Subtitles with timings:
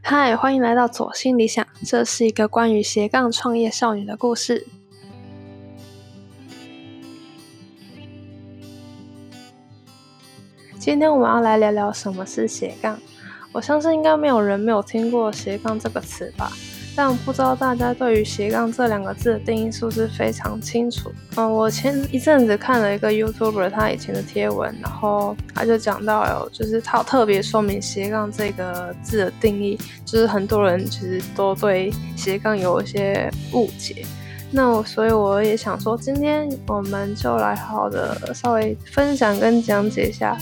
[0.00, 4.66] 嗨，欢迎来到左心理想，这是一个关于斜杠创业少女的故事。
[10.78, 12.98] 今天我们要来聊聊什么是斜杠。
[13.52, 16.52] 我相信应该没有人没有听过斜杠这个词吧。
[16.96, 21.12] 但不知道大家对于斜杠这两个字的定义是不是非常清楚？
[21.36, 34.06] 嗯，我前一阵子看了一个 YouTuber 他以前的贴文，然后他就讲到有，就是他特别说明斜杠这个字的定义，就是很多人其实都对斜杠有一些误解。
[34.52, 40.38] 那我所以我也想说，今天我们就来好好的稍微分享跟讲解一下，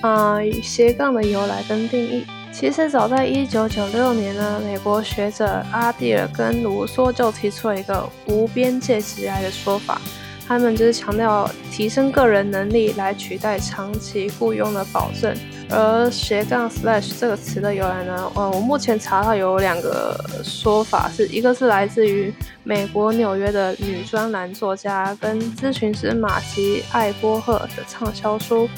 [0.00, 2.26] 啊，斜杠的由来跟定义。
[2.52, 10.00] 其实早在一九九六年呢，美国学者阿蒂尔跟卢梭就提出了一个无边界职业的说法，
[10.46, 15.36] 他们就是强调提升个人能力来取代长期雇佣的保证。
[15.70, 28.68] 而斜杠 slash 这个词的由来呢，呃，我目前查到有两个说法，是一个是来自于美国纽约的女专栏作家跟咨询师马吉艾波赫的畅销书。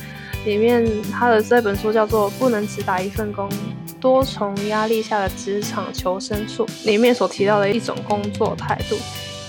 [0.45, 3.49] 里面他的这本书叫做《不能只打一份工：
[3.99, 8.97] 多重压力下的职场求生术》，里面所提到的一种工作态度，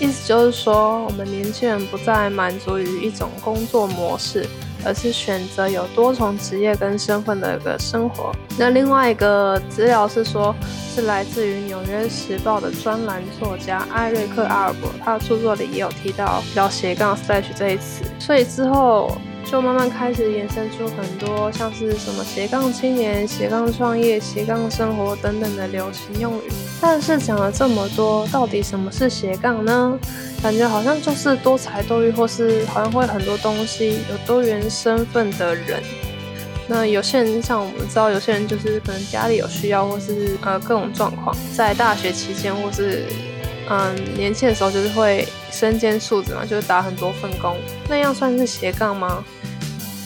[0.00, 4.46] 意思就是说，我们年轻人不再满足于一种工作模式，
[4.86, 8.32] 而是选择有多重职业跟身份的一个生活。
[8.58, 10.54] 那另外一个资料是说，
[10.94, 19.12] 是来自于《纽约时报》的专栏作家艾瑞克·阿尔伯，他的著作里也有提到“叫斜杠 slash” 这一词，所以之后。
[19.48, 26.50] 就慢慢开始衍生出很多像是什么斜杠青年、斜杠创业、斜杠生活等等的流行用语。
[26.80, 29.98] 但是讲了这么多，到底什么是斜杠呢？
[30.42, 35.80] 感觉好像就是多才多艺，或是好像会很多东西，有多元身份的人。
[36.68, 43.04] 那有些人像我们知道，有些人就是可能家里有需要，或是呃各种状况，在大学期间或是
[43.68, 47.56] 嗯年轻的时候，就是会身兼数职嘛，就是打很多份工，
[47.88, 49.24] 那样算是斜杠吗？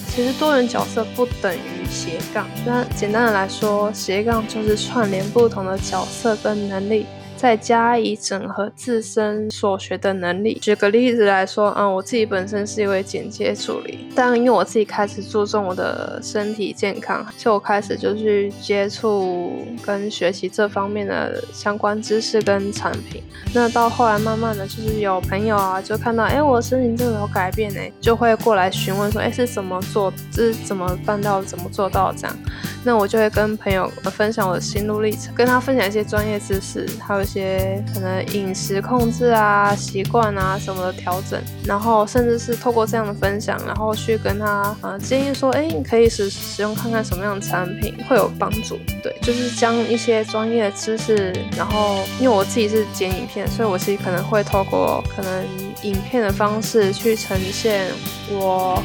[0.09, 7.07] 其实多元角色不等于斜杠，那简单的来说，斜杠就是串联不同的角色跟能力。
[7.41, 10.59] 再加以整合自身所学的能力。
[10.61, 23.23] 举个例子来说，嗯，我自己本身是一位剪接助理，但因为我自己开始注重我的身体健康，就我开始就去接触跟学习这方面的相关知识跟产品。
[23.55, 32.37] 那到后来，慢慢的就是有朋友啊，就看到，哎，我身体真的有改变，哎，就会过来询问说，哎，是怎么做，是怎么办到，怎么做到这样？
[32.85, 37.25] 那我就会跟朋友分享我的心路历程，跟他分享一些专业知识，还有。
[37.33, 48.79] 些可能饮食控制啊、习惯啊什么的调整，然后甚至是透过这样的分享，然后去跟他呃建议说，哎，你可以使使用看看什么样的产品会有帮助。
[49.03, 55.45] 对，就是将一些专业的知识，然后因为我自己是剪影片，所以我其实可能会透过可能
[55.83, 57.87] 影片的方式去呈现
[58.31, 58.83] 我。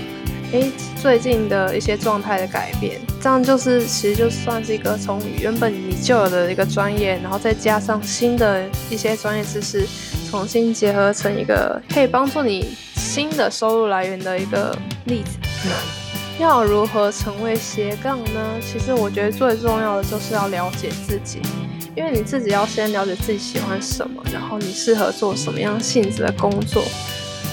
[0.51, 9.85] 诶，最近的一些状态的改变，这样就是其实就算是一个从原本你旧有的一个专业，然后再加上新的一些专业知识，
[10.29, 15.37] 重新结合成一个可以帮助你新的收入来源的一个例子。
[16.39, 18.59] 要如何成为斜杠呢？
[18.61, 21.39] 其实我觉得最重要的就是要了解自己，
[21.95, 26.83] 因为你自己要先了解自己喜欢什么，然后你适合做什么样性质的工作。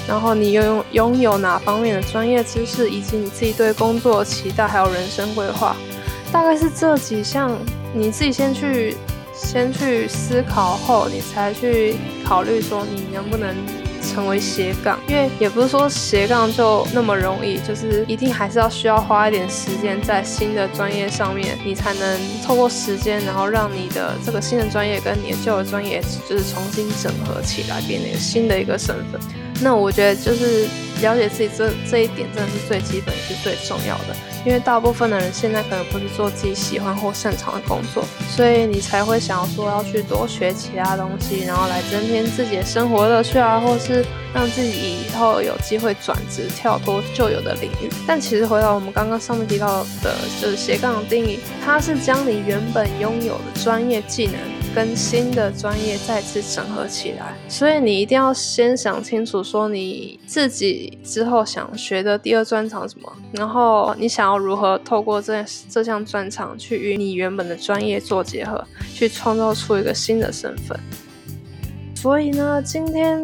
[0.09, 5.77] 然后你拥拥有哪方面的专业知识，以及你自己对工作期待，还有人生规划，
[6.33, 7.57] 大概是这几项，
[7.95, 8.97] 你自己先去
[9.33, 13.55] 先去思考后，你才去考虑说你能不能
[14.03, 14.99] 成为斜杠。
[15.07, 29.21] 因为也不是说斜杠就那么容易，就是一定还是要需要花一点时间在新的专业上面，你才能透过时间，然后让你的这个新的专业跟你的旧的专业就是重新整合起来，变成新的一个身份。
[29.61, 30.67] 那我觉得就是
[31.01, 38.05] 了解自己这这一点真的是最基本也是最重要的，因为大部分的人现在可能不是做自己喜欢或擅长的工作，
[38.35, 44.05] 所以你才会想要说要去多学其他东西，然后来增添自己的生活乐趣啊，或是
[44.35, 47.89] 让自己以后有机会转职跳脱旧有的领域。
[48.07, 54.35] 但其实回到我们刚刚上面提到的，就是斜杠的定义，它是将你原本拥有的专业技能。
[54.75, 68.65] 跟新的专业再次整合起来，所以你一定要先想清楚，说你自己之后想学的第二专长什么，然后你想要如何透过这这项专长去与你原本的专业做结合，
[68.95, 70.79] 去创造出一个新的身份。
[71.95, 73.23] 所以呢，今天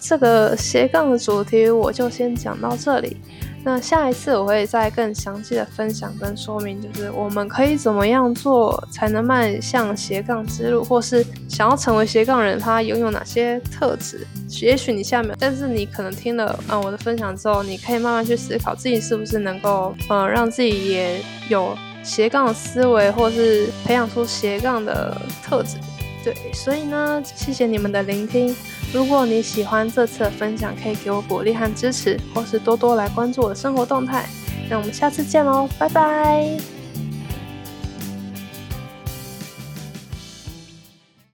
[0.00, 3.16] 这个斜杠的主题我就先讲到这里。
[3.68, 14.24] 那下一次我会再更详细的分享跟说明，就是我们可以怎么样做才能迈向斜杠之路，或是想要成为斜杠人，他拥有哪些特质？
[14.62, 25.76] 也许你下面，但是你可能听了啊我的分享之后，你可以慢慢去思考自己是不是能够嗯让自己也有斜杠思维，或是培养出斜杠的特质。
[26.26, 28.52] 对，所以呢，谢谢你们的聆听。
[28.92, 34.26] 如果你喜欢这次的分享，可以给我鼓励和支持，或是多多来关注我的生活动态。
[34.68, 36.75] 那我们下次见喽，拜拜。